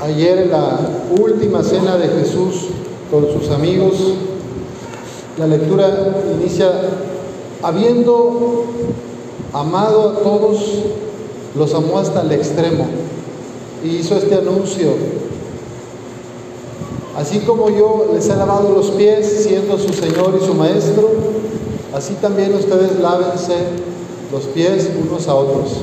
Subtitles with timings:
[0.00, 0.80] Ayer en la
[1.20, 2.66] última cena de Jesús
[3.10, 3.94] con sus amigos,
[5.38, 5.88] la lectura
[6.38, 6.70] inicia,
[7.62, 8.64] habiendo
[9.52, 10.58] amado a todos,
[11.56, 12.86] los amó hasta el extremo.
[13.84, 14.88] Y hizo este anuncio.
[17.16, 21.10] Así como yo les he lavado los pies siendo su Señor y su Maestro,
[21.94, 23.54] así también ustedes lávense
[24.32, 25.76] los pies unos a otros.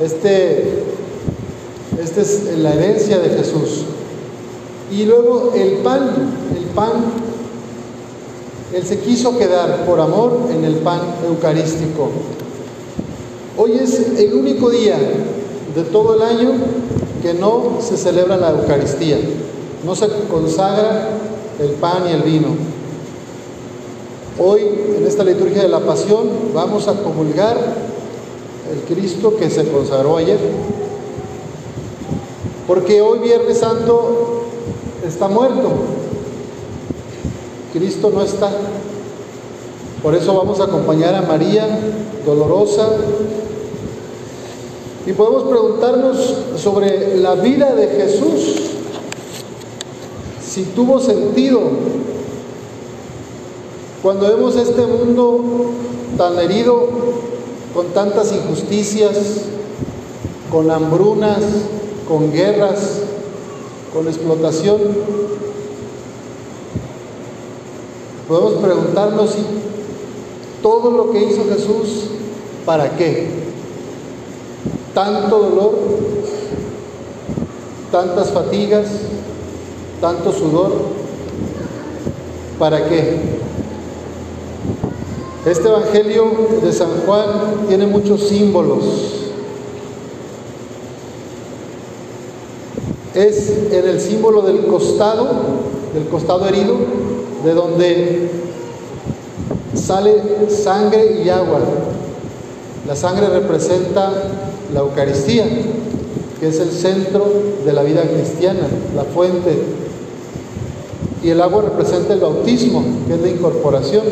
[0.00, 0.82] Este,
[2.00, 3.84] esta es la herencia de Jesús.
[4.90, 6.10] Y luego el pan,
[6.56, 6.92] el pan,
[8.72, 12.10] Él se quiso quedar por amor en el pan eucarístico.
[13.56, 14.96] Hoy es el único día
[15.74, 16.52] de todo el año
[17.22, 19.18] que no se celebra la Eucaristía,
[19.84, 21.08] no se consagra
[21.60, 22.48] el pan y el vino.
[24.38, 24.60] Hoy,
[24.96, 27.56] en esta liturgia de la pasión, vamos a comulgar
[28.72, 30.38] el Cristo que se consagró ayer.
[32.68, 34.42] Porque hoy Viernes Santo
[35.04, 35.70] está muerto.
[37.72, 38.50] Cristo no está.
[40.02, 41.66] Por eso vamos a acompañar a María
[42.26, 42.90] dolorosa.
[45.06, 48.60] Y podemos preguntarnos sobre la vida de Jesús,
[50.46, 51.60] si tuvo sentido
[54.02, 55.70] cuando vemos este mundo
[56.18, 56.86] tan herido,
[57.72, 59.16] con tantas injusticias,
[60.50, 61.42] con hambrunas,
[62.08, 63.02] con guerras,
[63.92, 64.78] con explotación,
[68.26, 69.44] podemos preguntarnos si
[70.62, 72.04] todo lo que hizo Jesús,
[72.64, 73.28] ¿para qué?
[74.94, 75.78] Tanto dolor,
[77.92, 78.86] tantas fatigas,
[80.00, 80.72] tanto sudor,
[82.58, 83.38] ¿para qué?
[85.46, 86.24] Este Evangelio
[86.62, 89.27] de San Juan tiene muchos símbolos.
[93.14, 95.28] Es en el símbolo del costado,
[95.94, 96.76] del costado herido,
[97.44, 98.30] de donde
[99.74, 101.60] sale sangre y agua.
[102.86, 104.12] La sangre representa
[104.72, 105.46] la Eucaristía,
[106.40, 107.26] que es el centro
[107.64, 109.56] de la vida cristiana, la fuente.
[111.22, 114.02] Y el agua representa el bautismo, que es la incorporación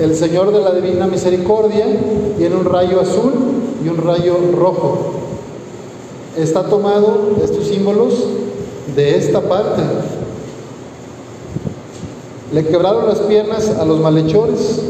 [0.00, 1.84] el Señor de la Divina Misericordia
[2.36, 3.32] tiene un rayo azul
[3.84, 5.12] y un rayo rojo.
[6.38, 8.14] Está tomado estos símbolos
[8.94, 9.82] de esta parte.
[12.52, 14.80] Le quebraron las piernas a los malhechores,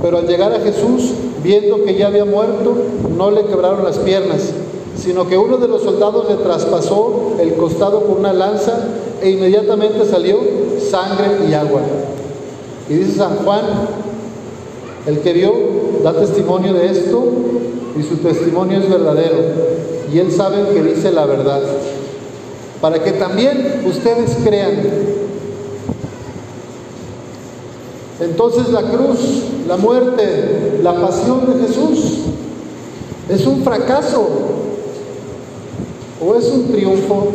[0.00, 2.74] pero al llegar a Jesús, viendo que ya había muerto,
[3.14, 4.52] no le quebraron las piernas,
[4.96, 8.88] sino que uno de los soldados le traspasó el costado con una lanza
[9.20, 10.38] e inmediatamente salió
[10.90, 11.82] sangre y agua.
[12.88, 13.64] Y dice San Juan
[15.06, 15.52] el que vio
[16.02, 17.22] da testimonio de esto
[17.98, 19.36] y su testimonio es verdadero
[20.12, 21.60] y él sabe que dice la verdad.
[22.80, 24.80] Para que también ustedes crean.
[28.20, 29.18] Entonces la cruz,
[29.66, 32.18] la muerte, la pasión de Jesús
[33.28, 34.26] es un fracaso
[36.24, 37.28] o es un triunfo.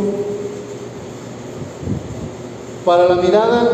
[2.83, 3.69] Para la mirada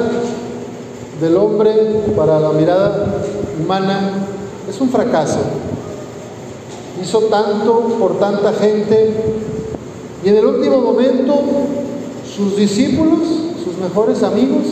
[1.20, 1.74] del hombre,
[2.16, 3.24] para la mirada
[3.62, 4.26] humana
[4.70, 5.40] es un fracaso.
[7.02, 9.14] Hizo tanto por tanta gente
[10.24, 11.34] y en el último momento
[12.36, 13.20] sus discípulos,
[13.64, 14.64] sus mejores amigos,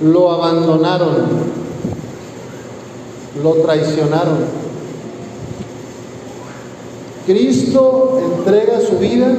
[0.00, 1.16] lo abandonaron,
[3.42, 4.68] lo traicionaron.
[7.26, 9.34] Cristo entrega su vida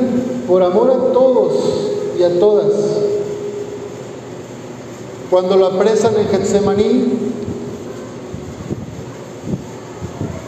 [0.47, 1.53] por amor a todos
[2.19, 2.73] y a todas.
[5.31, 7.05] Cuando lo apresan en Getsemaní,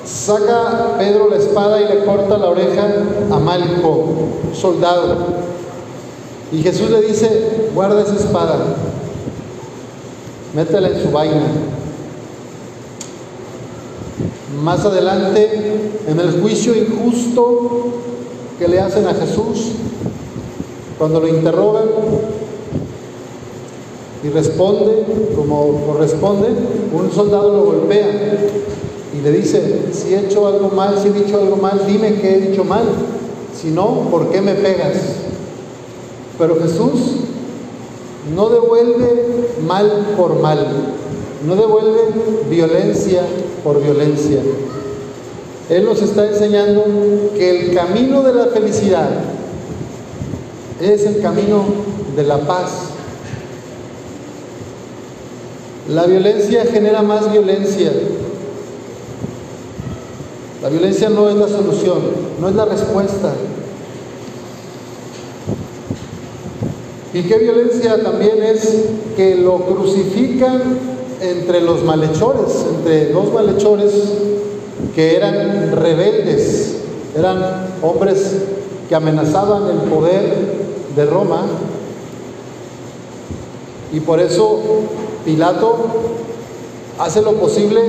[0.05, 2.87] Saca Pedro la espada y le corta la oreja
[3.31, 4.07] a Malco,
[4.53, 5.17] soldado.
[6.51, 8.57] Y Jesús le dice, guarda esa espada,
[10.53, 11.43] métela en su vaina.
[14.63, 17.85] Más adelante, en el juicio injusto
[18.59, 19.71] que le hacen a Jesús,
[20.97, 21.85] cuando lo interrogan
[24.23, 25.05] y responde
[25.35, 26.49] como corresponde,
[26.93, 28.07] un soldado lo golpea
[29.13, 29.61] y le dice,
[29.91, 32.83] si he hecho algo mal, si he dicho algo mal, dime que he dicho mal.
[33.53, 34.97] Si no, ¿por qué me pegas?
[36.37, 37.17] Pero Jesús
[38.35, 40.65] no devuelve mal por mal,
[41.45, 41.99] no devuelve
[42.49, 43.23] violencia
[43.63, 44.39] por violencia.
[45.69, 46.83] Él nos está enseñando
[47.35, 49.09] que el camino de la felicidad
[50.81, 51.63] es el camino
[52.15, 52.71] de la paz.
[55.89, 57.91] La violencia genera más violencia,
[60.61, 61.99] la violencia no es la solución,
[62.39, 63.33] no es la respuesta.
[67.13, 68.85] Y qué violencia también es
[69.17, 70.61] que lo crucifican
[71.19, 73.91] entre los malhechores, entre dos malhechores
[74.95, 76.77] que eran rebeldes,
[77.17, 78.37] eran hombres
[78.87, 80.61] que amenazaban el poder
[80.95, 81.45] de Roma.
[83.91, 84.59] Y por eso
[85.25, 85.75] Pilato
[86.97, 87.81] hace lo posible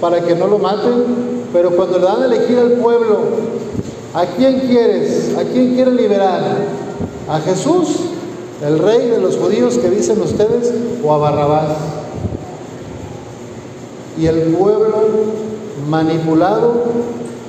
[0.00, 3.18] para que no lo maten, pero cuando le dan a elegir al pueblo,
[4.14, 5.36] ¿a quién quieres?
[5.36, 6.40] ¿A quién quiere liberar?
[7.28, 7.88] ¿A Jesús,
[8.64, 10.72] el rey de los judíos que dicen ustedes,
[11.04, 11.76] o a Barrabás?
[14.18, 14.98] Y el pueblo
[15.88, 16.84] manipulado,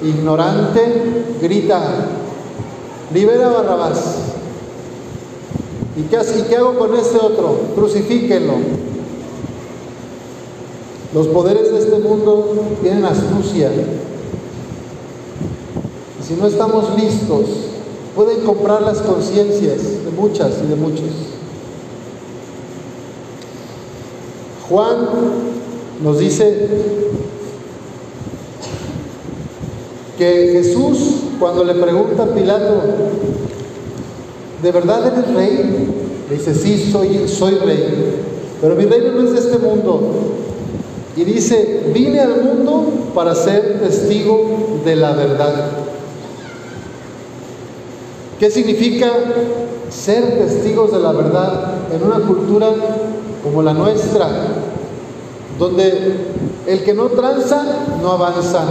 [0.03, 1.81] ignorante, grita,
[3.13, 4.15] libera a Barrabás.
[5.95, 7.57] ¿Y qué, ¿Y qué hago con este otro?
[7.75, 8.53] Crucifíquenlo.
[11.13, 13.69] Los poderes de este mundo tienen astucia.
[16.19, 17.45] Y si no estamos listos,
[18.15, 21.09] pueden comprar las conciencias de muchas y de muchos.
[24.67, 25.07] Juan
[26.03, 26.67] nos dice
[30.17, 30.97] que Jesús,
[31.39, 32.81] cuando le pregunta a Pilato,
[34.63, 35.89] ¿de verdad eres rey?
[36.29, 38.15] Le dice, sí, soy, soy rey,
[38.61, 40.41] pero mi reino no es de este mundo.
[41.15, 45.67] Y dice, vine al mundo para ser testigo de la verdad.
[48.39, 49.11] ¿Qué significa
[49.89, 52.69] ser testigos de la verdad en una cultura
[53.43, 54.27] como la nuestra,
[55.59, 56.17] donde
[56.65, 57.63] el que no tranza
[58.01, 58.65] no avanza,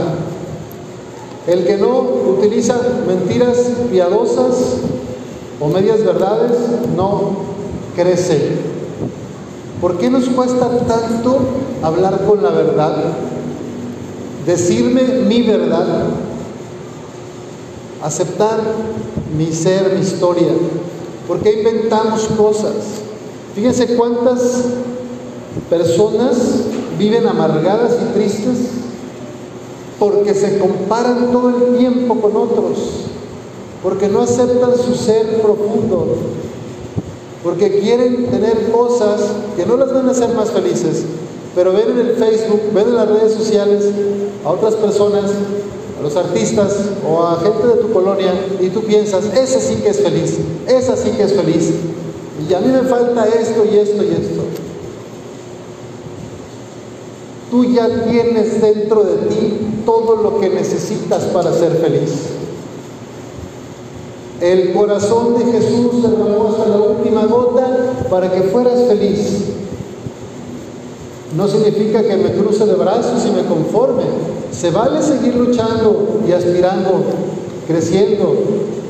[1.46, 2.00] el que no
[2.38, 4.78] utiliza mentiras piadosas
[5.60, 6.58] o medias verdades
[6.96, 7.36] no
[7.94, 8.71] crece?
[9.82, 11.40] ¿Por qué nos cuesta tanto
[11.82, 13.02] hablar con la verdad?
[14.46, 16.04] Decirme mi verdad,
[18.00, 18.60] aceptar
[19.36, 20.52] mi ser, mi historia.
[21.26, 22.74] ¿Por qué inventamos cosas?
[23.56, 24.66] Fíjense cuántas
[25.68, 26.36] personas
[26.96, 28.58] viven amargadas y tristes
[29.98, 32.78] porque se comparan todo el tiempo con otros,
[33.82, 36.18] porque no aceptan su ser profundo,
[37.42, 39.20] porque quieren tener cosas
[39.56, 41.04] que no las van a hacer más felices,
[41.54, 43.84] pero ven en el Facebook, ven en las redes sociales
[44.44, 45.30] a otras personas,
[45.98, 46.76] a los artistas
[47.08, 50.96] o a gente de tu colonia y tú piensas, ese sí que es feliz, esa
[50.96, 51.70] sí que es feliz,
[52.48, 54.42] y a mí me falta esto y esto y esto.
[57.50, 62.10] Tú ya tienes dentro de ti todo lo que necesitas para ser feliz.
[64.42, 69.44] El corazón de Jesús derramó hasta la última gota para que fueras feliz.
[71.36, 74.02] No significa que me cruce de brazos y me conforme.
[74.50, 77.04] Se vale seguir luchando y aspirando,
[77.68, 78.34] creciendo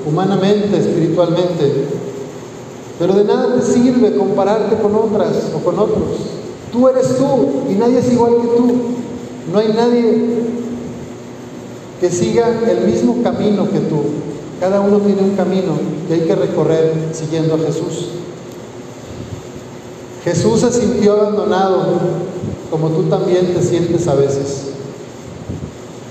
[0.08, 1.84] humanamente, espiritualmente.
[2.98, 6.02] Pero de nada te sirve compararte con otras o con otros.
[6.72, 8.72] Tú eres tú y nadie es igual que tú.
[9.52, 10.28] No hay nadie
[12.02, 14.02] que siga el mismo camino que tú.
[14.58, 15.78] Cada uno tiene un camino
[16.08, 18.08] que hay que recorrer siguiendo a Jesús.
[20.25, 22.00] Jesús se sintió abandonado
[22.72, 24.70] como tú también te sientes a veces,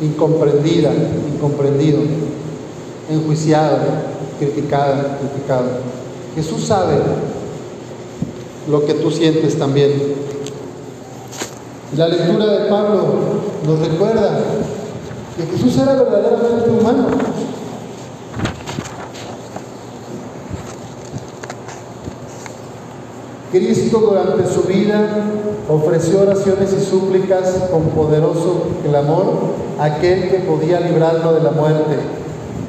[0.02, 0.94] incomprendida,
[1.34, 2.00] incomprendido,
[3.10, 3.80] enjuiciado,
[4.40, 5.68] criticada, criticado.
[6.36, 7.02] Jesús sabe
[8.70, 9.92] lo que tú sientes también.
[11.98, 13.04] La lectura de Pablo
[13.66, 14.40] nos recuerda
[15.38, 17.08] que Jesús era verdaderamente humano.
[23.52, 25.10] Cristo durante su vida
[25.70, 29.34] ofreció oraciones y súplicas con poderoso clamor
[29.78, 31.98] a aquel que podía librarlo de la muerte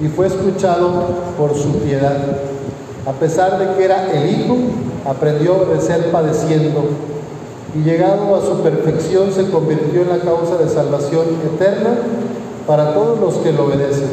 [0.01, 0.91] y fue escuchado
[1.39, 2.17] por su piedad.
[3.07, 4.57] A pesar de que era el Hijo,
[5.09, 6.83] aprendió de ser padeciendo
[7.75, 11.91] y llegado a su perfección se convirtió en la causa de salvación eterna
[12.67, 14.11] para todos los que lo obedecen.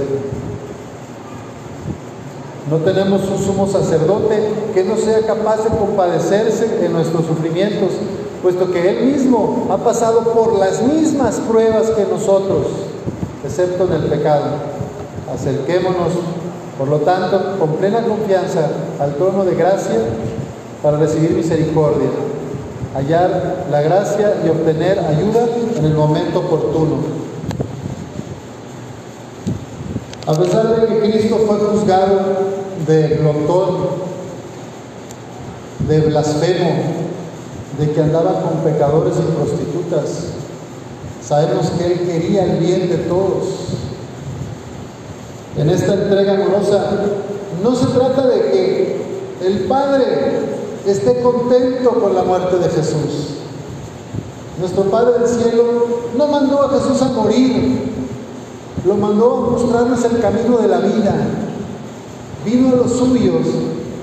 [2.70, 4.38] No tenemos un sumo sacerdote
[4.75, 7.89] que no sea capaz de compadecerse en nuestros sufrimientos,
[8.44, 12.68] puesto que Él mismo ha pasado por las mismas pruebas que nosotros,
[13.44, 14.46] excepto en el pecado.
[15.34, 16.13] Acerquémonos,
[16.77, 20.00] por lo tanto, con plena confianza al trono de gracia
[20.84, 22.10] para recibir misericordia,
[22.94, 26.98] hallar la gracia y obtener ayuda en el momento oportuno.
[30.29, 32.19] A pesar de que Cristo fue juzgado
[32.86, 33.77] de glotón,
[35.88, 36.69] de blasfemo,
[37.79, 40.25] de que andaba con pecadores y prostitutas.
[41.27, 43.69] Sabemos que Él quería el bien de todos.
[45.57, 46.91] En esta entrega amorosa
[47.63, 49.01] no se trata de que
[49.43, 50.03] el Padre
[50.86, 53.39] esté contento con la muerte de Jesús.
[54.59, 55.63] Nuestro Padre del Cielo
[56.15, 57.68] no mandó a Jesús a morir,
[58.86, 61.15] lo mandó a mostrarnos el camino de la vida.
[62.45, 63.45] Vino a los suyos,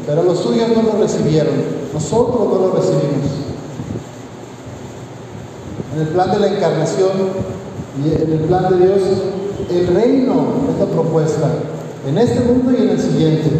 [0.06, 1.54] pero los suyos no lo recibieron.
[1.92, 3.30] Nosotros no lo recibimos.
[5.94, 7.10] En el plan de la encarnación
[8.04, 9.02] y en el plan de Dios,
[9.70, 10.34] el reino
[10.70, 11.50] es la propuesta,
[12.06, 13.50] en este mundo y en el siguiente.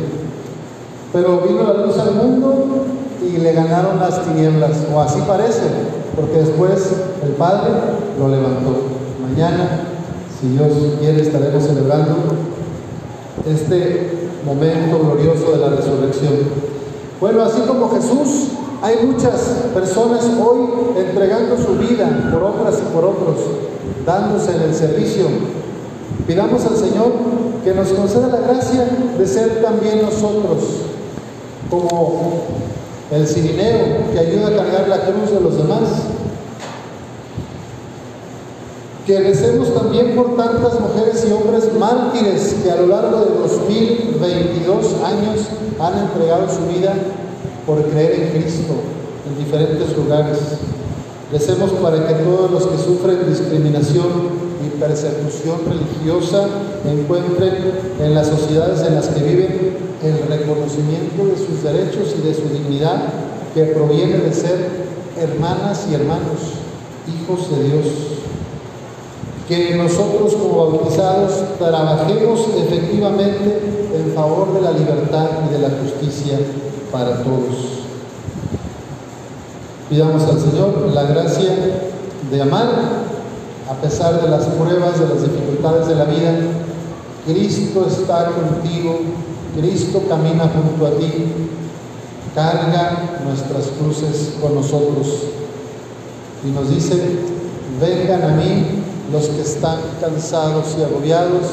[1.12, 2.84] Pero vino la luz al mundo
[3.22, 5.62] y le ganaron las tinieblas, o así parece,
[6.14, 6.92] porque después
[7.24, 7.70] el Padre
[8.18, 8.74] lo levantó.
[9.26, 9.85] Mañana,
[10.40, 12.14] si Dios quiere, estaremos celebrando
[13.46, 16.34] este momento glorioso de la resurrección.
[17.20, 18.48] Bueno, así como Jesús,
[18.82, 19.40] hay muchas
[19.72, 23.36] personas hoy entregando su vida por otras y por otros,
[24.04, 25.26] dándose en el servicio.
[26.26, 27.12] Pidamos al Señor
[27.64, 28.86] que nos conceda la gracia
[29.18, 30.58] de ser también nosotros
[31.70, 32.42] como
[33.10, 35.82] el cirineo que ayuda a cargar la cruz de los demás.
[39.06, 44.84] Que recemos también por tantas mujeres y hombres mártires que a lo largo de 2022
[45.04, 45.46] años
[45.78, 46.92] han entregado su vida
[47.64, 48.74] por creer en Cristo
[49.28, 50.38] en diferentes lugares.
[51.30, 54.08] Recemos para que todos los que sufren discriminación
[54.66, 56.48] y persecución religiosa
[56.84, 57.54] encuentren
[58.00, 62.48] en las sociedades en las que viven el reconocimiento de sus derechos y de su
[62.48, 63.04] dignidad
[63.54, 64.68] que proviene de ser
[65.16, 66.58] hermanas y hermanos,
[67.06, 68.15] hijos de Dios.
[69.48, 73.60] Que nosotros como bautizados trabajemos efectivamente
[73.94, 76.38] en favor de la libertad y de la justicia
[76.90, 77.84] para todos.
[79.88, 81.54] Pidamos al Señor la gracia
[82.30, 82.68] de amar
[83.70, 86.34] a pesar de las pruebas, de las dificultades de la vida.
[87.24, 89.00] Cristo está contigo
[89.56, 91.10] Cristo camina junto a ti,
[92.34, 95.06] carga nuestras cruces con nosotros
[96.44, 96.94] y nos dice,
[97.80, 98.82] vengan a mí
[99.12, 101.46] los que están cansados y agobiados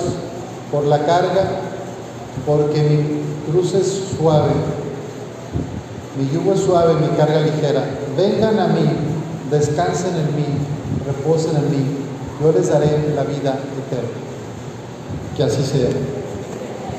[0.72, 1.60] por la carga,
[2.46, 4.52] porque mi cruz es suave,
[6.18, 7.84] mi yugo es suave, mi carga ligera.
[8.18, 8.90] Vengan a mí,
[9.52, 10.46] descansen en mí,
[11.06, 11.86] reposen en mí,
[12.42, 14.10] yo les daré la vida eterna.
[15.36, 15.90] Que así sea.